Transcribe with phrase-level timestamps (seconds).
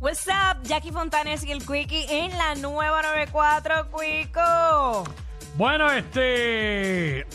[0.00, 5.04] What's up, Jackie Fontanes y el Quickie en la nueva 94, Quico.
[5.56, 7.26] Bueno, este.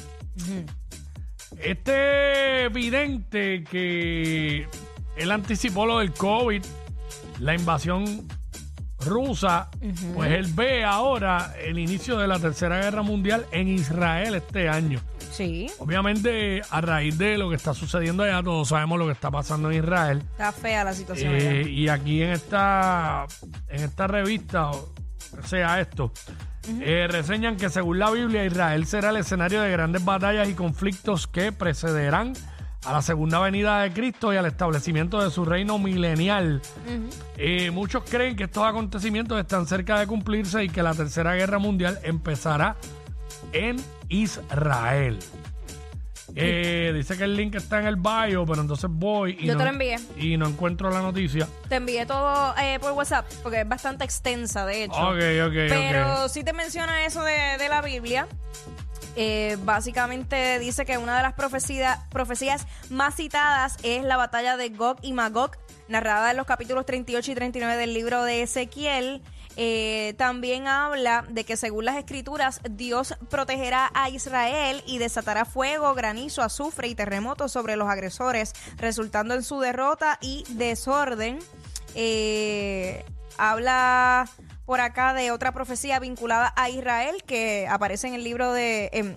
[1.59, 4.68] Este evidente que
[5.15, 6.64] él anticipó lo del COVID,
[7.39, 8.28] la invasión
[9.00, 9.70] rusa,
[10.16, 15.00] pues él ve ahora el inicio de la Tercera Guerra Mundial en Israel este año.
[15.36, 19.29] Sí, Obviamente, a raíz de lo que está sucediendo allá, todos sabemos lo que está
[19.29, 20.23] pasando en Israel.
[20.32, 21.33] está fea la situación.
[21.33, 21.69] Eh, allá.
[21.69, 23.25] y aquí en esta,
[23.68, 24.93] en esta revista, o
[25.43, 26.13] sea esto,
[26.82, 31.27] eh, reseñan que según la Biblia, Israel será el escenario de grandes batallas y conflictos
[31.27, 32.33] que precederán
[32.86, 36.61] a la segunda venida de Cristo y al establecimiento de su reino milenial.
[37.38, 41.58] Eh, muchos creen que estos acontecimientos están cerca de cumplirse y que la tercera guerra
[41.59, 42.77] mundial empezará
[43.52, 43.77] en
[44.09, 45.19] Israel.
[46.38, 49.59] Eh, dice que el link está en el bio, pero entonces voy y, Yo no,
[49.59, 49.97] te lo envié.
[50.17, 51.47] y no encuentro la noticia.
[51.69, 54.95] Te envié todo eh, por WhatsApp porque es bastante extensa, de hecho.
[54.95, 56.30] Ok, ok, Pero ok.
[56.30, 58.27] sí te menciona eso de, de la Biblia.
[59.17, 64.69] Eh, básicamente dice que una de las profecías, profecías más citadas es la batalla de
[64.69, 65.52] Gog y Magog,
[65.87, 69.21] narrada en los capítulos 38 y 39 del libro de Ezequiel.
[69.58, 75.94] Eh, también habla de que según las escrituras Dios protegerá a Israel y desatará fuego,
[75.94, 81.39] granizo, azufre y terremotos sobre los agresores, resultando en su derrota y desorden.
[81.95, 83.06] Eh,
[83.38, 84.30] habla
[84.66, 89.16] por acá de otra profecía vinculada a Israel que aparece en el libro de em,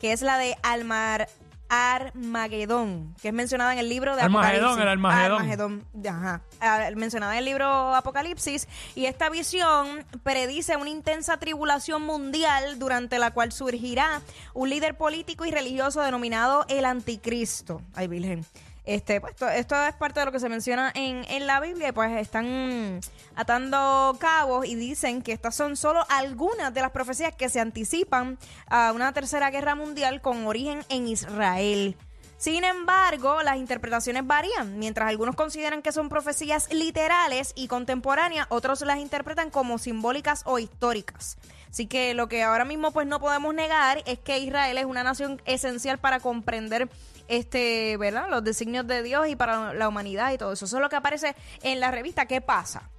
[0.00, 1.28] que es la de Almar
[1.70, 4.82] Armagedón, que es mencionada en el libro de Armagedón, Apocalipsis.
[4.82, 5.38] el Armagedón.
[5.40, 6.42] Armagedón, ajá.
[6.60, 13.20] Ah, mencionada en el libro Apocalipsis y esta visión predice una intensa tribulación mundial durante
[13.20, 14.20] la cual surgirá
[14.52, 17.80] un líder político y religioso denominado el anticristo.
[17.94, 18.44] Ay, Virgen.
[18.90, 21.92] Este, pues, esto, es parte de lo que se menciona en, en la Biblia y
[21.92, 22.98] pues están
[23.36, 28.36] atando cabos y dicen que estas son solo algunas de las profecías que se anticipan
[28.66, 31.96] a una tercera guerra mundial con origen en Israel.
[32.36, 34.80] Sin embargo, las interpretaciones varían.
[34.80, 40.58] Mientras algunos consideran que son profecías literales y contemporáneas, otros las interpretan como simbólicas o
[40.58, 41.38] históricas.
[41.70, 45.04] Así que lo que ahora mismo pues no podemos negar es que Israel es una
[45.04, 46.88] nación esencial para comprender
[47.30, 48.28] este, ¿verdad?
[48.28, 50.66] Los designios de Dios y para la humanidad y todo eso.
[50.66, 52.90] Eso es lo que aparece en la revista ¿Qué pasa?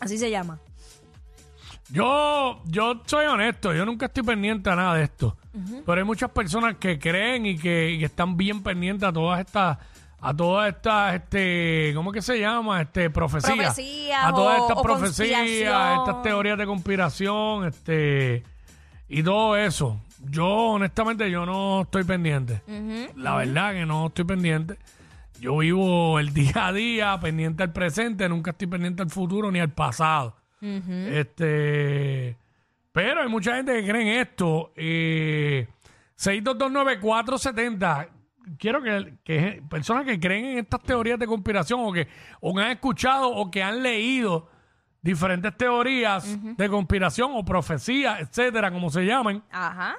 [0.00, 0.58] Así se llama.
[1.90, 5.36] Yo, yo soy honesto, yo nunca estoy pendiente a nada de esto.
[5.86, 9.38] Pero hay muchas personas que creen y que, y que están bien pendientes a todas
[9.40, 9.78] estas,
[10.20, 12.80] a todas estas, este, ¿cómo que se llama?
[12.82, 13.54] Este, profecías.
[13.56, 18.42] Profecías a todas o- estas o profecías, estas teorías de conspiración, este,
[19.08, 20.00] y todo eso.
[20.30, 22.62] Yo, honestamente, yo no estoy pendiente.
[23.16, 24.78] La verdad que no estoy pendiente.
[25.40, 29.60] Yo vivo el día a día, pendiente al presente, nunca estoy pendiente al futuro ni
[29.60, 30.36] al pasado.
[30.62, 32.36] Este,
[32.92, 34.72] pero hay mucha gente que cree en esto.
[34.76, 35.66] Eh,
[36.18, 38.08] 6229470.
[38.58, 42.08] Quiero que, que personas que creen en estas teorías de conspiración o que
[42.40, 44.48] o han escuchado o que han leído
[45.04, 46.24] diferentes teorías
[46.56, 49.96] de conspiración o profecías, etcétera, como se llamen, Ajá.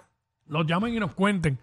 [0.48, 1.58] los llamen y nos cuenten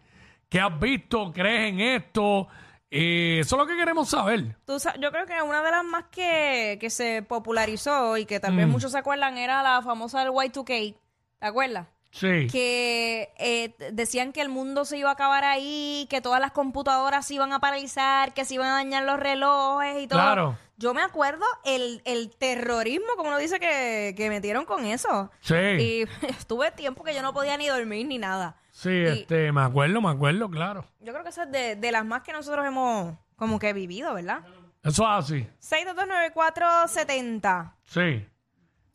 [0.49, 2.47] qué has visto, crees en esto.
[2.95, 4.55] Eh, eso es lo que queremos saber.
[4.67, 8.39] Tú sa- yo creo que una de las más que, que se popularizó y que
[8.39, 10.95] tal vez muchos se acuerdan era la famosa del Y2K.
[11.39, 11.87] ¿Te acuerdas?
[12.15, 12.47] Sí.
[12.53, 16.53] que eh, t- decían que el mundo se iba a acabar ahí, que todas las
[16.53, 20.19] computadoras se iban a paralizar, que se iban a dañar los relojes y todo.
[20.21, 20.59] Claro.
[20.83, 25.31] Yo me acuerdo el, el terrorismo, como uno dice, que, que metieron con eso.
[25.41, 25.55] Sí.
[25.55, 28.57] Y estuve tiempo que yo no podía ni dormir ni nada.
[28.73, 30.85] Sí, Y- este, me acuerdo, me acuerdo, claro.
[30.99, 34.13] Yo creo que esa es de, de las más que nosotros hemos como que vivido,
[34.15, 34.41] ¿verdad?
[34.83, 35.47] Eso es así.
[35.61, 37.75] 6229470.
[37.85, 38.27] Sí.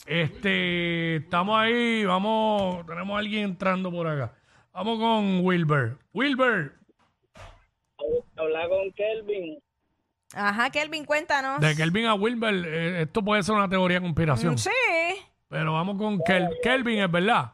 [0.06, 4.34] Este, estamos ahí, vamos, tenemos a alguien entrando por acá.
[4.74, 5.98] Vamos con Wilber.
[6.14, 6.74] Wilber,
[8.38, 9.58] Hablar con Kelvin.
[10.36, 11.60] Ajá, Kelvin, cuéntanos.
[11.62, 14.54] de Kelvin a Wilber, eh, esto puede ser una teoría de conspiración.
[14.54, 14.69] Mm, Sí.
[15.50, 17.54] Pero vamos con Kel- Kelvin, ¿es verdad?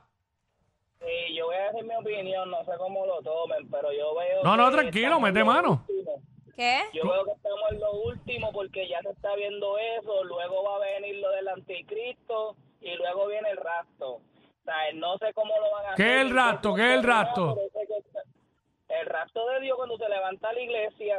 [1.01, 4.43] Y yo voy a decir mi opinión, no sé cómo lo tomen, pero yo veo.
[4.43, 5.85] No, no, que tranquilo, estamos en mete lo mano.
[5.87, 6.21] último.
[6.55, 6.79] ¿Qué?
[6.93, 10.75] Yo veo que estamos en lo último porque ya se está viendo eso, luego va
[10.77, 14.13] a venir lo del anticristo y luego viene el rapto.
[14.15, 14.21] O
[14.65, 16.15] sea, no sé cómo lo van a ¿Qué hacer.
[16.15, 16.73] es el rapto?
[16.75, 17.55] ¿Qué es el rapto?
[17.55, 21.17] Pero sé que está- El rapto de Dios cuando se levanta la iglesia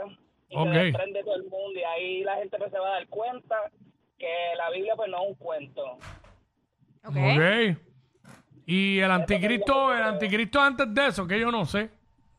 [0.49, 0.73] y Ok.
[0.73, 1.43] se desprende todo el
[1.95, 3.57] ahí la gente pues, se va a dar cuenta
[4.19, 5.85] que la Biblia pues no es un cuento.
[7.05, 7.17] Ok.
[7.17, 7.79] Ok.
[8.67, 11.91] Y el anticristo, el anticristo antes de eso, que yo no sé.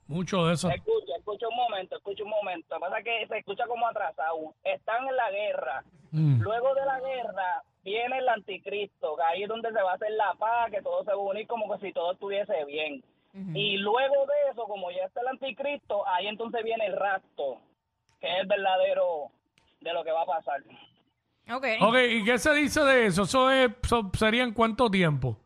[0.07, 0.69] Mucho de eso.
[0.69, 1.47] Escucha, escucha.
[1.47, 2.79] un momento, escucha un momento.
[2.79, 4.53] Pasa que se escucha como atrasado.
[4.63, 5.83] Están en la guerra.
[6.11, 6.41] Mm.
[6.41, 10.11] Luego de la guerra viene el anticristo, que ahí es donde se va a hacer
[10.11, 13.03] la paz, que todo se va a unir como que si todo estuviese bien.
[13.53, 17.57] Y luego de eso, como ya está el anticristo, ahí entonces viene el rapto,
[18.21, 19.29] que es el verdadero
[19.81, 20.61] de lo que va a pasar.
[21.51, 21.65] Ok.
[21.81, 23.23] Ok, ¿y qué se dice de eso?
[23.23, 25.37] ¿Eso, es, eso sería en cuánto tiempo?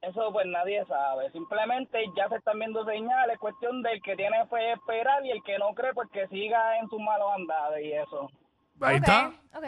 [0.00, 1.30] Eso pues nadie sabe.
[1.32, 5.58] Simplemente ya se están viendo señales, cuestión del que tiene fe esperar y el que
[5.58, 8.30] no cree pues que siga en sus malos andados y eso.
[8.80, 9.32] Ahí está.
[9.54, 9.64] ok.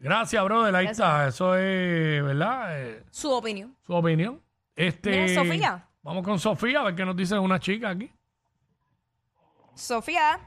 [0.00, 0.74] Gracias, brother.
[0.76, 1.08] Ahí Gracias.
[1.08, 1.26] está.
[1.28, 2.80] Eso es, ¿verdad?
[2.80, 3.74] Eh, Su opinión.
[3.84, 4.40] su opinión.
[4.76, 5.88] Este, Mira, Sofía.
[6.02, 8.12] Vamos con Sofía a ver qué nos dice una chica aquí.
[9.74, 10.38] Sofía.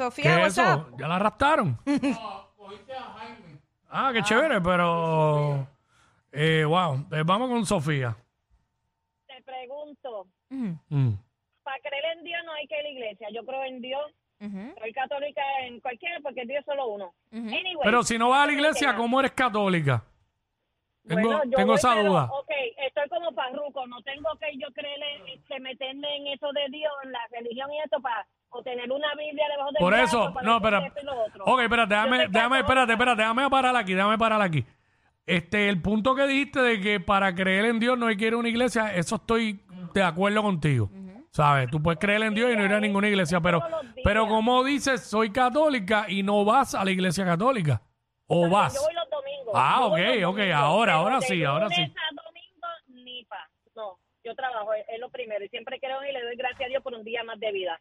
[0.00, 0.80] ¿Qué Sofía, es WhatsApp.
[0.88, 0.96] eso?
[0.96, 1.78] ¿Ya la arrastraron?
[3.90, 5.66] ah, qué chévere, pero...
[6.32, 7.06] Eh, wow.
[7.12, 8.16] Eh, vamos con Sofía.
[9.26, 11.12] Te pregunto, Ujú, Mm.
[11.62, 13.28] para creer en Dios no hay que ir a la iglesia.
[13.32, 17.14] Yo creo en Dios, ujú, soy católica en cualquiera porque Dios es solo uno.
[17.32, 17.46] ujú.
[17.48, 18.94] Anyway, Pero si no vas a la iglesia.
[18.96, 20.02] ¿cómo eres católica?
[21.06, 22.24] Tengo, Bueno, yo tengo voy, esa pero, duda.
[22.32, 22.50] Ok,
[22.86, 26.92] estoy como parruco, no tengo que yo creer, en- este, meterme en eso de Dios,
[27.04, 30.34] en la religión y esto para o tener una Biblia debajo del Por brazo eso,
[30.34, 30.86] para no, espera.
[30.86, 31.44] esto y lo otro.
[31.44, 34.64] Ok, espérate, Yo déjame, déjame, espérate, espérate, déjame parar aquí, déjame parar aquí.
[35.26, 38.32] Este, el punto que dijiste de que para creer en Dios no hay que ir
[38.32, 39.60] a una iglesia, eso estoy
[39.94, 40.90] de acuerdo contigo.
[41.32, 41.70] ¿Sabes?
[41.70, 44.02] Tú puedes creer en Dios y no ir a ninguna iglesia, pero, todos los días.
[44.02, 47.80] pero como dices, soy católica y no vas a la iglesia católica.
[48.26, 48.74] ¿O Yo vas?
[48.84, 49.54] voy los domingos.
[49.54, 51.80] Ah, yo voy ok, los ok, domingos, ahora, pero ahora de sí, ahora sí.
[51.82, 53.48] lunes a domingo, ni pa.
[53.76, 55.44] No, yo trabajo, es, es lo primero.
[55.44, 57.80] Y siempre creo y le doy gracias a Dios por un día más de vida.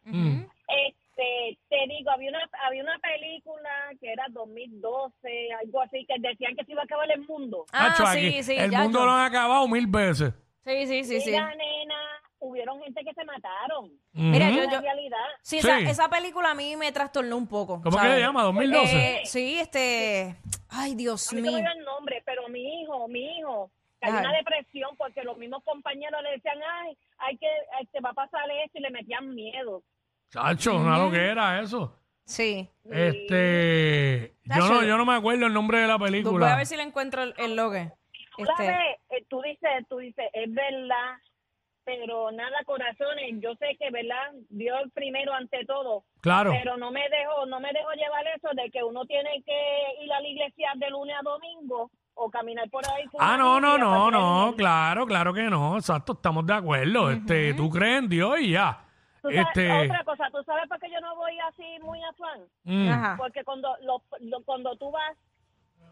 [0.67, 3.69] Este, te digo, había una, había una película
[3.99, 7.65] que era 2012, algo así, que decían que se iba a acabar el mundo.
[7.73, 10.33] Ah, sí, aquí, sí, el ya, mundo yo- lo han acabado mil veces.
[10.65, 11.31] Sí, sí, sí, sí.
[11.31, 11.95] Mira, nena,
[12.39, 13.91] hubieron gente que se mataron.
[14.13, 15.17] Mira, yo, yo, realidad.
[15.41, 15.85] sí, esa, Sí.
[15.87, 17.81] esa película a mí me trastornó un poco.
[17.81, 18.15] ¿Cómo que ¿sabes?
[18.15, 18.43] le llama?
[18.43, 18.93] ¿2012?
[18.93, 20.35] Eh, sí, este.
[20.69, 21.57] Ay, Dios A mí no mío.
[21.57, 24.25] me dio el nombre, pero mi hijo, mi hijo, cayó en Ay.
[24.25, 27.47] una depresión porque los mismos compañeros le decían, ay, hay que,
[27.91, 29.83] te va a pasar esto y le metían miedo.
[30.31, 31.95] Chacho, una lo que era eso.
[32.25, 32.69] Sí.
[32.85, 36.55] Este, yo no, yo no me acuerdo el nombre de la Voy a película.
[36.55, 37.73] ver si le encuentro el, el logo.
[38.37, 38.71] Tú Este,
[39.09, 41.17] eh, tú dices, tú dices, es verdad,
[41.83, 44.31] pero nada, corazones, yo sé que, ¿verdad?
[44.49, 46.51] Dios primero ante todo, Claro.
[46.51, 50.13] pero no me dejo, no me dejo llevar eso de que uno tiene que ir
[50.13, 53.05] a la iglesia de lunes a domingo o caminar por ahí.
[53.19, 57.11] Ah, no, no, no, no, claro, claro que no, exacto, estamos de acuerdo.
[57.11, 58.79] Este, tú crees en Dios y ya.
[59.21, 62.41] Tú sabes- Este, Otra cosa, ¿tú sabes por qué yo no voy así muy afán?
[62.63, 63.15] mm, Ajá.
[63.17, 65.17] Porque cuando lo, lo- cuando tú vas,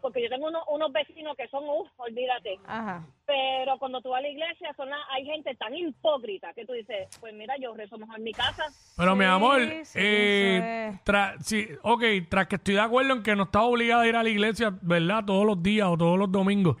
[0.00, 3.02] porque yo tengo unos, unos vecinos que son, uff, olvídate, Ajá.
[3.26, 6.72] pero cuando tú vas a la iglesia son la- hay gente tan hipócrita que tú
[6.72, 8.64] dices, pues mira, yo rezo mejor en mi casa.
[8.96, 13.36] pero mi amor, sí, eh, tra- sí, ok, tras que estoy de acuerdo en que
[13.36, 15.24] no estás obligada a ir a la iglesia, ¿verdad?
[15.24, 16.76] Todos los días o todos los domingos,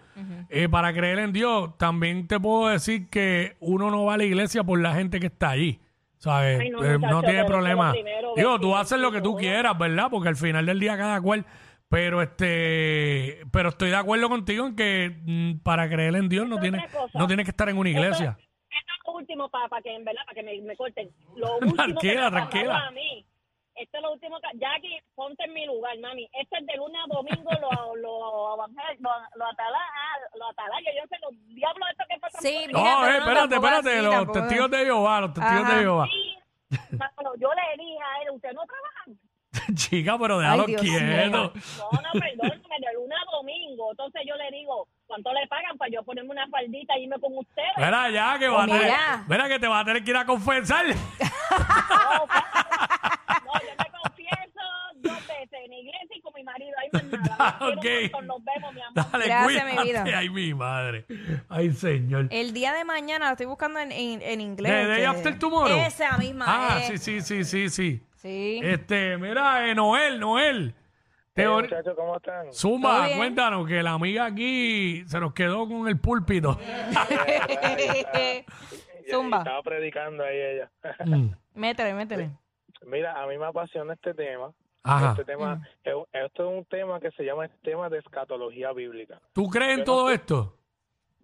[0.48, 4.24] eh, para creer en Dios, también te puedo decir que uno no va a la
[4.24, 5.80] iglesia por la gente que está allí.
[6.20, 6.58] ¿Sabes?
[6.58, 7.92] Ay, no, Eh, no tiene problema.
[7.92, 9.38] primero, Digo, tú haces lo que tú uno.
[9.38, 10.08] quieras, ¿verdad?
[10.10, 11.44] Porque al final del día cada cual.
[11.90, 16.56] Pero este, pero estoy de acuerdo contigo en que mm, para creer en Dios no
[16.56, 17.18] Otra tienes, cosa.
[17.18, 18.36] no tienes que estar en una iglesia.
[18.38, 21.10] Esto, esto es lo último para que, en verdad, para que me, me corten.
[21.36, 22.86] Lo último Tranquila, que me ha pasado tranquila.
[22.86, 23.24] A mí.
[23.74, 24.58] Esto es lo último que...
[24.58, 26.28] Jackie, ponte en mi lugar, mami.
[26.38, 30.90] Esto es de lunes a domingo, lo, lo, evangel- lo, lo, atala, ah, lo atalaya.
[30.94, 33.66] Yo no sé, los diablos estos que pasan Sí, por No, eh, no, espérate, tampoco
[33.68, 34.38] espérate, así, los tampoco.
[34.40, 35.74] testigos de Jehová, los testigos Ajá.
[35.74, 36.04] de Jehová.
[36.04, 36.34] ahí.
[36.98, 39.04] Mano, yo le dije a él, ¿usted no trabaja?
[39.78, 41.30] Chica, pero déjalo Dios quieto.
[41.30, 41.52] No, no,
[42.12, 43.90] perdóname, de lunes a domingo.
[43.92, 47.32] Entonces yo le digo, ¿cuánto le pagan para yo ponerme una faldita y irme con
[47.38, 47.68] ustedes?
[47.76, 48.78] Mira ya que va a Mira.
[48.78, 48.94] tener,
[49.28, 50.84] mira que te va a tener que ir a confesar.
[51.50, 52.26] No,
[57.60, 57.84] Ok.
[58.24, 58.94] Nos vemos, mi amor.
[58.94, 60.08] Dale, Gracias, mi cuídate.
[60.08, 60.18] vida.
[60.18, 61.04] Ay, mi madre.
[61.48, 62.28] Ay, señor.
[62.30, 64.72] El día de mañana lo estoy buscando en, en, en inglés.
[64.72, 65.78] ¿De Day este, After Tomorrow?
[65.86, 66.44] Esa misma.
[66.48, 66.84] Ah, eh.
[66.88, 68.02] sí, sí, sí, sí, sí.
[68.16, 68.60] Sí.
[68.62, 70.74] Este, mira, eh, Noel, Noel.
[71.36, 72.46] Hey, muchachos, ¿cómo están?
[72.46, 76.58] ¿Todo Zumba, cuéntanos que la amiga aquí se nos quedó con el púlpito.
[79.08, 79.38] Zumba.
[79.38, 80.70] Estaba predicando ahí ella.
[81.04, 81.28] Mm.
[81.54, 82.30] Métele, métele.
[82.86, 84.50] Mira, a mí me apasiona este tema.
[84.88, 85.10] Ajá.
[85.12, 89.20] Este tema, es- esto es un tema que se llama el tema de escatología bíblica.
[89.32, 90.54] ¿Tú crees en Yo todo esto?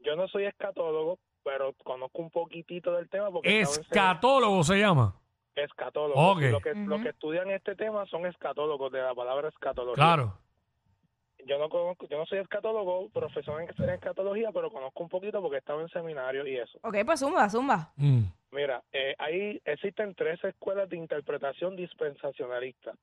[0.03, 5.15] Yo no soy escatólogo, pero conozco un poquitito del tema porque Escatólogo se llama.
[5.55, 6.33] escatólogo.
[6.33, 6.43] Ok.
[6.43, 7.05] Y Lo que, lo Ujú.
[7.05, 9.95] que estudian este tema son escatólogos de la palabra escatología.
[9.95, 10.39] Claro.
[11.47, 15.43] Yo no conozco, yo no soy escatólogo, profesor en en escatología, pero conozco un poquito
[15.43, 16.79] porque estaba en seminario y eso.
[16.83, 17.93] Ok, pues zumba, zumba.
[17.97, 18.23] Mm.
[18.53, 22.95] Mira, eh, ahí existen tres escuelas de interpretación dispensacionalista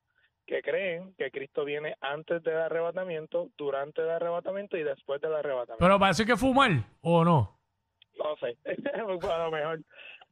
[0.46, 5.84] que creen que Cristo viene antes del arrebatamiento, durante el arrebatamiento y después del arrebatamiento.
[5.84, 6.70] Pero parece que fumar,
[7.00, 7.58] ¿o no?
[8.18, 8.56] No sé,
[8.94, 9.80] a lo mejor.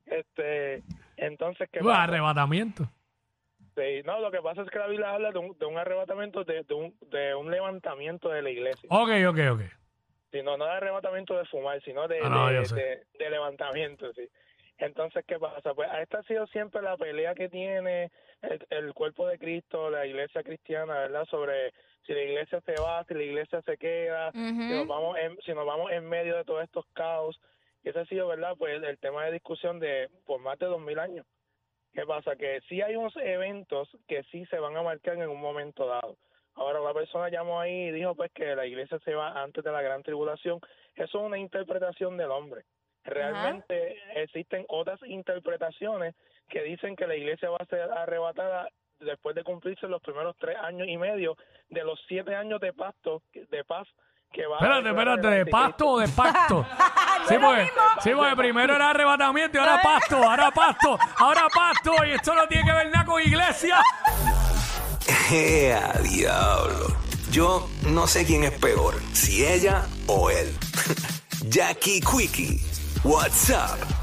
[0.07, 0.83] Este,
[1.17, 2.02] entonces, ¿qué pasa?
[2.05, 2.85] arrebatamiento.
[3.76, 6.45] Sí, no, lo que pasa es que la Biblia habla de un, de un arrebatamiento,
[6.45, 8.88] de, de un, de un levantamiento de la iglesia.
[8.90, 9.61] Ok, ok, ok.
[10.33, 14.29] sino no de arrebatamiento de fumar, sino de, Ah, no, de- de levantamiento, sí.
[14.81, 15.75] Entonces, ¿qué pasa?
[15.75, 18.11] Pues esta ha sido siempre la pelea que tiene
[18.41, 21.27] el, el cuerpo de Cristo, la iglesia cristiana, ¿verdad?
[21.27, 21.73] Sobre
[22.07, 25.53] si la iglesia se va, si la iglesia se queda, si, nos vamos en, si
[25.53, 27.39] nos vamos en medio de todos estos caos.
[27.85, 28.55] Y ese ha sido, ¿verdad?
[28.59, 31.27] Pues el tema de discusión de por más de dos mil años.
[31.93, 32.37] ¿Qué pasa?
[32.37, 36.17] Que sí hay unos eventos que sí se van a marcar en un momento dado.
[36.55, 39.73] Ahora, una persona llamó ahí y dijo pues que la iglesia se va antes de
[39.73, 40.59] la gran tribulación.
[40.95, 42.65] Eso es una interpretación del hombre.
[43.04, 46.14] Realmente existen otras interpretaciones
[46.49, 50.57] que dicen que la iglesia va a ser arrebatada después de cumplirse los primeros tres
[50.62, 51.37] años y medio
[51.71, 53.88] de los siete años de pacto, de paz
[54.33, 55.59] que va a Espérate, haber espérate, ¿de anticristo.
[55.59, 56.66] pasto o de pacto?
[57.28, 57.71] Sí, porque,
[58.02, 62.49] sí, porque primero era arrebatamiento y ahora pasto, ahora pasto, ahora pasto, y esto no
[62.49, 63.78] tiene que ver nada con iglesia.
[65.30, 66.97] ¡Ea, diablo!
[67.30, 70.49] Yo no sé quién es peor, si ella o él.
[71.49, 72.59] Jackie Quickie,
[73.02, 74.00] what's up?